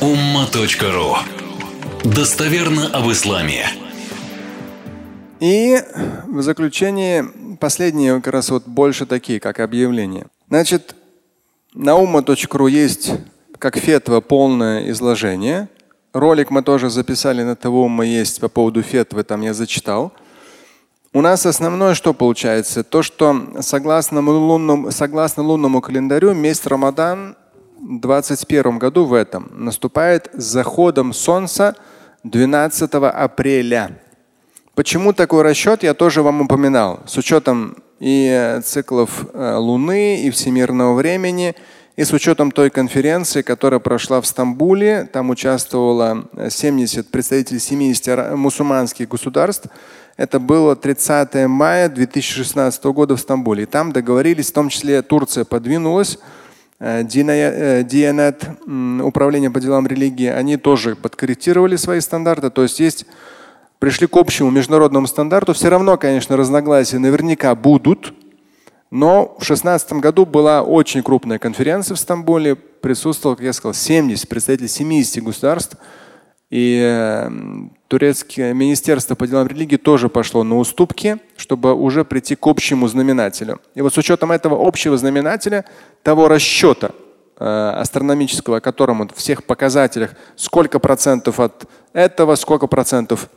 [0.00, 1.16] umma.ru
[2.04, 3.66] Достоверно об исламе.
[5.40, 5.80] И
[6.26, 7.26] в заключение
[7.58, 10.26] последние как раз вот больше такие, как объявления.
[10.48, 10.94] Значит,
[11.72, 13.12] на umma.ru есть
[13.58, 15.68] как фетва полное изложение.
[16.12, 20.12] Ролик мы тоже записали на того мы есть по поводу фетвы, там я зачитал.
[21.14, 22.84] У нас основное что получается?
[22.84, 27.36] То, что согласно лунному, согласно лунному календарю месяц Рамадан
[27.78, 31.76] 2021 году в этом наступает заходом солнца
[32.24, 34.00] 12 апреля.
[34.74, 37.00] Почему такой расчет, я тоже вам упоминал.
[37.06, 41.54] С учетом и циклов э, Луны, и всемирного времени,
[41.96, 45.08] и с учетом той конференции, которая прошла в Стамбуле.
[45.12, 49.68] Там участвовало 70 представителей 70 мусульманских государств.
[50.16, 53.62] Это было 30 мая 2016 года в Стамбуле.
[53.62, 56.45] И там договорились, в том числе Турция подвинулась Э,
[56.78, 62.50] Дианет, э, управление по делам религии, они тоже подкорректировали свои стандарты.
[62.50, 63.06] То есть есть
[63.78, 65.54] пришли к общему международному стандарту.
[65.54, 68.12] Все равно, конечно, разногласия наверняка будут.
[68.90, 72.54] Но в 2016 году была очень крупная конференция в Стамбуле.
[72.54, 75.76] Присутствовало, как я сказал, 70 представителей 70 государств.
[76.50, 77.28] И э,
[77.88, 83.60] турецкое министерство по делам религии тоже пошло на уступки, чтобы уже прийти к общему знаменателю.
[83.74, 85.64] И вот с учетом этого общего знаменателя,
[86.04, 86.92] того расчета
[87.38, 93.28] э, астрономического, о котором вот всех показателях, сколько процентов от этого, сколько процентов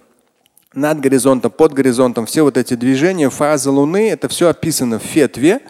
[0.76, 5.62] над горизонтом, под горизонтом, все вот эти движения, фазы Луны, это все описано в фетве.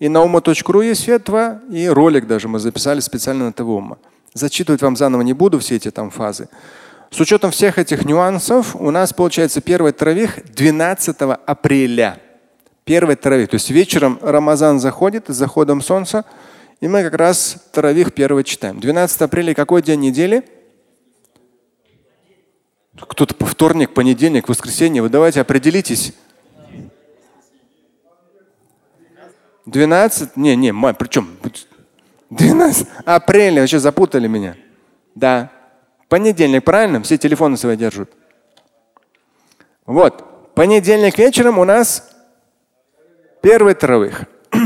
[0.00, 3.96] И на ума.ру есть фетва, и ролик даже мы записали специально на ТВУМа.
[4.34, 6.48] Зачитывать вам заново не буду все эти там фазы.
[7.10, 12.20] С учетом всех этих нюансов у нас получается первый травих 12 апреля.
[12.84, 13.50] Первый травих.
[13.50, 16.24] То есть вечером Рамазан заходит с заходом солнца,
[16.80, 18.80] и мы как раз травих первый читаем.
[18.80, 20.44] 12 апреля какой день недели?
[22.96, 25.00] Кто-то по вторник, понедельник, воскресенье.
[25.00, 26.12] Вы давайте определитесь.
[29.66, 30.36] 12?
[30.36, 31.38] Не, не, май, причем
[32.30, 34.56] 12 апреля, вообще запутали меня.
[35.14, 35.50] Да.
[36.08, 37.02] Понедельник, правильно?
[37.02, 38.10] Все телефоны свои держат.
[39.86, 40.52] Вот.
[40.54, 42.10] Понедельник вечером у нас
[43.42, 44.24] первый травых.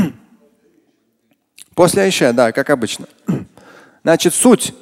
[1.75, 3.07] После Айша, да, как обычно.
[4.03, 4.73] Значит, суть.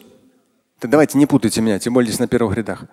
[0.80, 2.84] Так давайте не путайте меня, тем более здесь на первых рядах.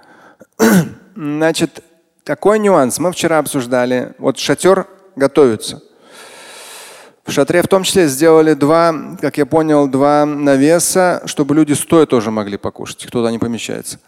[1.14, 1.82] Значит,
[2.24, 2.98] какой нюанс?
[2.98, 4.14] Мы вчера обсуждали.
[4.18, 4.86] Вот шатер
[5.16, 5.82] готовится.
[7.24, 12.04] В шатре в том числе сделали два, как я понял, два навеса, чтобы люди стоя
[12.04, 13.98] тоже могли покушать, кто туда не помещается.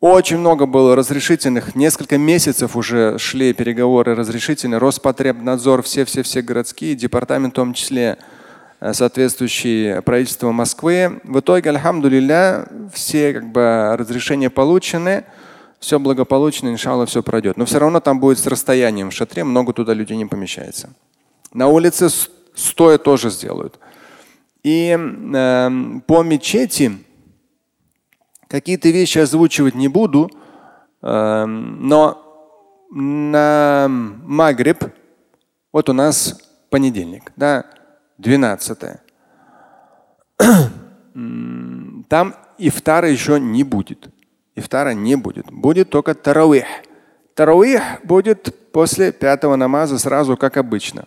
[0.00, 7.56] Очень много было разрешительных, несколько месяцев уже шли переговоры разрешительные, Роспотребнадзор, все-все-все городские, департамент в
[7.56, 8.18] том числе
[8.80, 11.20] э, соответствующие правительство Москвы.
[11.22, 15.24] В итоге, альхамдулилля, все как бы разрешения получены,
[15.78, 17.56] все благополучно, иншалла, все пройдет.
[17.56, 20.90] Но все равно там будет с расстоянием в шатре, много туда людей не помещается.
[21.52, 22.08] На улице
[22.54, 23.78] стоя тоже сделают.
[24.62, 25.70] И э,
[26.06, 26.92] по мечети
[28.48, 30.30] какие-то вещи озвучивать не буду,
[31.02, 32.18] э, но
[32.90, 34.84] на Магриб,
[35.72, 37.64] вот у нас понедельник, да,
[38.18, 38.78] 12
[42.08, 44.08] Там ифтара еще не будет.
[44.54, 45.50] Ифтара не будет.
[45.50, 46.66] Будет только таравих.
[47.34, 51.06] Таравих будет после пятого намаза сразу, как обычно.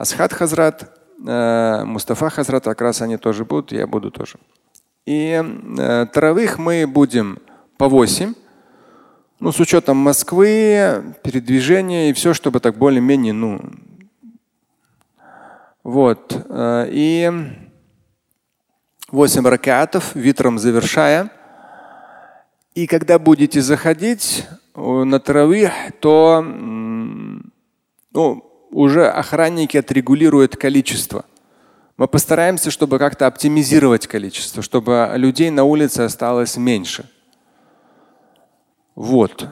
[0.00, 4.38] Асхат Хазрат, э, Мустафа Хазрат, как раз они тоже будут, я буду тоже.
[5.04, 5.44] И
[5.78, 7.38] э, таравых мы будем
[7.76, 8.32] по 8.
[9.40, 13.60] Ну, с учетом Москвы, передвижения и все, чтобы так более-менее, ну.
[15.84, 16.46] Вот.
[16.48, 17.30] Э, и
[19.10, 21.30] 8 ракатов, витром завершая.
[22.74, 31.24] И когда будете заходить на таравих, то ну, уже охранники отрегулируют количество.
[31.96, 37.08] Мы постараемся, чтобы как-то оптимизировать количество, чтобы людей на улице осталось меньше.
[38.94, 39.48] Вот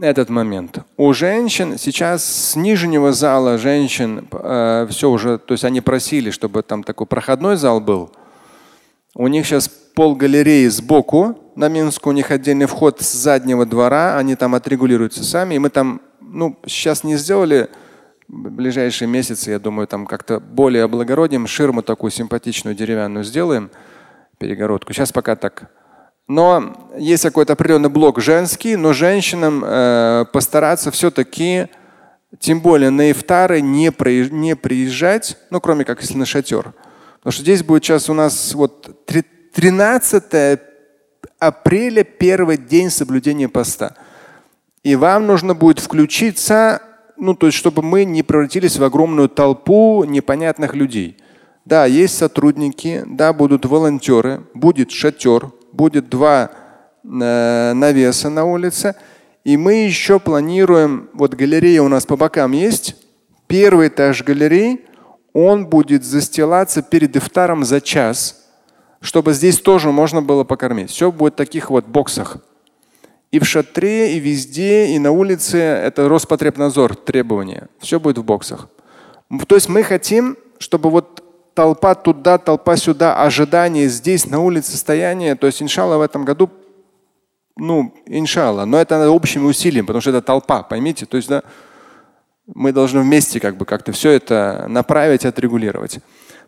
[0.00, 0.78] этот момент.
[0.96, 6.62] У женщин сейчас с нижнего зала женщин э, все уже, то есть они просили, чтобы
[6.62, 8.10] там такой проходной зал был.
[9.14, 14.18] У них сейчас пол галереи сбоку на Минск, у них отдельный вход с заднего двора,
[14.18, 15.54] они там отрегулируются сами.
[15.54, 17.68] И мы там, ну, сейчас не сделали
[18.28, 23.70] ближайшие месяцы, я думаю, там как-то более облагородим, ширму такую симпатичную деревянную сделаем,
[24.38, 24.92] перегородку.
[24.92, 25.70] Сейчас пока так.
[26.26, 31.68] Но есть какой-то определенный блок женский, но женщинам э, постараться все-таки,
[32.38, 36.72] тем более на ифтары, не, при, не приезжать, ну кроме как если на шатер.
[37.18, 39.06] Потому что здесь будет сейчас у нас вот
[39.52, 40.60] 13
[41.38, 43.94] апреля первый день соблюдения поста.
[44.82, 46.82] И вам нужно будет включиться,
[47.16, 51.16] ну, то есть, чтобы мы не превратились в огромную толпу непонятных людей.
[51.64, 56.50] Да, есть сотрудники, да, будут волонтеры, будет шатер, будет два
[57.02, 58.94] э, навеса на улице.
[59.44, 62.96] И мы еще планируем, вот галерея у нас по бокам есть,
[63.46, 64.80] первый этаж галереи,
[65.32, 68.46] он будет застилаться перед ифтаром за час,
[69.00, 70.90] чтобы здесь тоже можно было покормить.
[70.90, 72.38] Все будет в таких вот боксах.
[73.34, 77.66] И в шатре, и везде, и на улице это Роспотребнадзор требования.
[77.80, 78.68] Все будет в боксах.
[79.48, 85.34] То есть мы хотим, чтобы вот толпа туда, толпа сюда, ожидание здесь, на улице состояние.
[85.34, 86.48] То есть, иншалла, в этом году,
[87.56, 91.04] ну, иншалла, но это общим усилием, потому что это толпа, поймите.
[91.04, 91.42] То есть, да,
[92.46, 95.98] мы должны вместе как бы как-то все это направить, отрегулировать.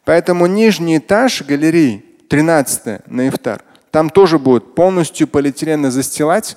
[0.05, 6.56] Поэтому нижний этаж галереи, 13 на ифтар, там тоже будет полностью полиэтиленно застилать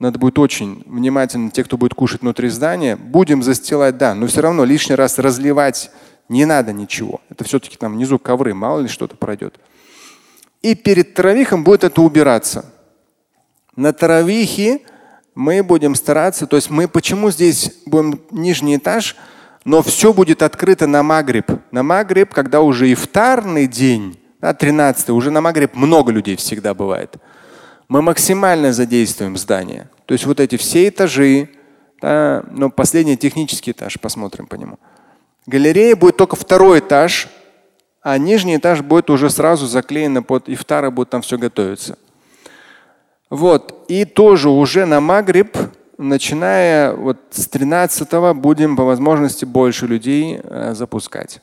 [0.00, 4.40] надо будет очень внимательно, те, кто будет кушать внутри здания, будем застилать, да, но все
[4.40, 5.90] равно лишний раз разливать
[6.30, 7.20] не надо ничего.
[7.28, 9.60] Это все-таки там внизу ковры, мало ли что-то пройдет.
[10.62, 12.64] И перед таравихом будет это убираться.
[13.76, 14.80] На таравихе
[15.34, 19.16] мы будем стараться, то есть мы почему здесь будем нижний этаж,
[19.66, 21.52] но все будет открыто на Магриб.
[21.72, 27.16] На Магриб, когда уже ифтарный день, да, 13 уже на Магриб много людей всегда бывает
[27.90, 29.88] мы максимально задействуем здание.
[30.06, 31.48] То есть вот эти все этажи,
[32.00, 34.78] да, но последний технический этаж, посмотрим по нему.
[35.46, 37.28] Галерея будет только второй этаж,
[38.00, 41.98] а нижний этаж будет уже сразу заклеено под ифтара, будет там все готовиться.
[43.28, 43.84] Вот.
[43.88, 45.56] И тоже уже на Магриб,
[45.98, 51.42] начиная вот с 13 будем по возможности больше людей э, запускать.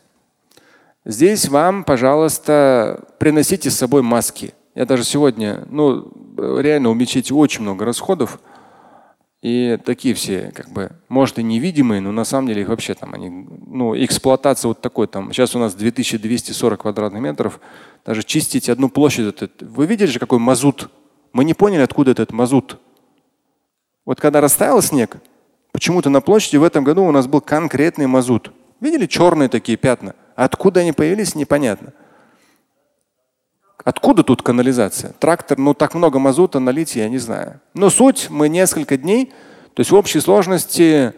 [1.03, 4.53] Здесь вам, пожалуйста, приносите с собой маски.
[4.75, 8.39] Я даже сегодня, ну, реально у мечети очень много расходов.
[9.41, 13.13] И такие все, как бы, может и невидимые, но на самом деле их вообще там
[13.13, 15.31] они, ну, эксплуатация вот такой там.
[15.31, 17.59] Сейчас у нас 2240 квадратных метров.
[18.05, 19.27] Даже чистить одну площадь.
[19.27, 20.89] Этот, вы видели же, какой мазут?
[21.33, 22.79] Мы не поняли, откуда этот мазут.
[24.05, 25.17] Вот когда растаял снег,
[25.71, 28.51] почему-то на площади в этом году у нас был конкретный мазут.
[28.79, 30.15] Видели черные такие пятна?
[30.35, 31.93] Откуда они появились, непонятно.
[33.87, 35.13] Откуда тут канализация?
[35.13, 37.61] Трактор, ну так много мазута налить, я не знаю.
[37.73, 39.31] Но суть, мы несколько дней,
[39.75, 41.13] то есть в общей сложности,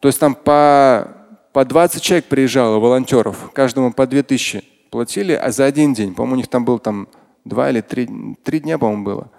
[0.00, 1.12] то есть там по,
[1.52, 6.38] по 20 человек приезжало, волонтеров, каждому по 2000 платили, а за один день, по-моему, у
[6.38, 7.06] них там был там
[7.44, 8.08] два или три,
[8.42, 9.30] три дня, по-моему, было.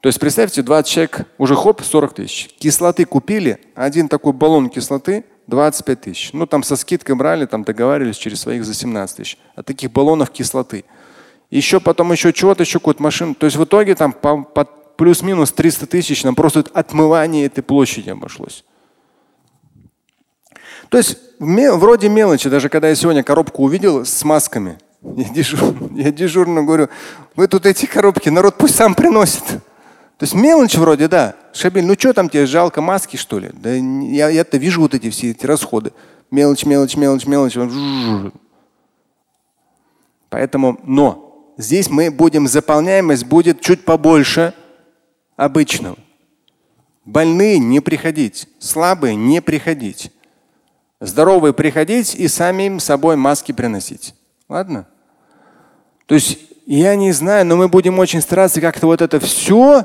[0.00, 2.48] То есть представьте, 20 человек, уже хоп, 40 тысяч.
[2.60, 6.30] Кислоты купили, один такой баллон кислоты 25 тысяч.
[6.32, 9.36] Ну там со скидкой брали, там договаривались через своих за 17 тысяч.
[9.56, 10.84] А таких баллонов кислоты–
[11.50, 13.34] еще потом еще чего-то, еще какую-то машину.
[13.34, 18.10] То есть в итоге там по, по плюс-минус 300 тысяч нам просто отмывание этой площади
[18.10, 18.64] обошлось.
[20.88, 26.10] То есть вроде мелочи, даже когда я сегодня коробку увидел с масками, я, дежур, я
[26.10, 26.88] дежурно говорю,
[27.36, 29.44] вы тут эти коробки, народ пусть сам приносит.
[29.44, 31.36] То есть мелочь вроде, да.
[31.52, 33.50] Шабиль, ну что там тебе, жалко маски, что ли?
[33.52, 35.92] Да я, я-то вижу вот эти все эти расходы.
[36.30, 38.32] Мелочь, мелочь, мелочь, мелочь.
[40.28, 41.27] Поэтому, но
[41.58, 44.54] здесь мы будем, заполняемость будет чуть побольше
[45.36, 45.98] обычного.
[47.04, 50.12] Больные не приходить, слабые не приходить.
[51.00, 54.14] Здоровые приходить и самим собой маски приносить.
[54.48, 54.88] Ладно?
[56.06, 59.84] То есть я не знаю, но мы будем очень стараться как-то вот это все,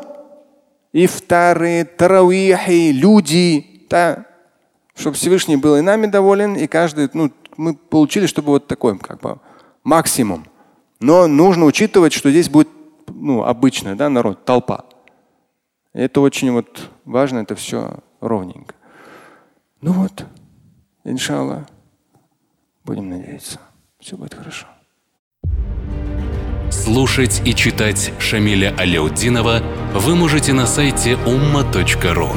[0.92, 4.26] и вторые, таравихи, люди, да,
[4.96, 9.22] чтобы Всевышний был и нами доволен, и каждый, ну, мы получили, чтобы вот такой как
[9.22, 9.40] бы
[9.84, 10.46] максимум.
[11.04, 12.70] Но нужно учитывать, что здесь будет
[13.08, 14.86] ну, обычный да, народ, толпа.
[15.92, 18.74] это очень вот важно, это все ровненько.
[19.82, 20.26] Ну вот,
[21.04, 21.68] иншаллах,
[22.86, 23.60] будем надеяться,
[24.00, 24.66] все будет хорошо.
[26.72, 29.62] Слушать и читать Шамиля Аляутдинова
[29.94, 32.30] вы можете на сайте umma.ru.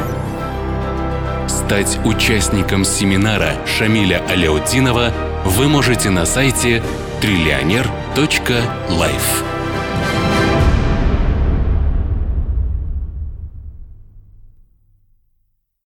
[1.49, 5.13] Стать участником семинара Шамиля Аляутдинова
[5.45, 6.83] вы можете на сайте
[8.17, 9.56] триллионер.life.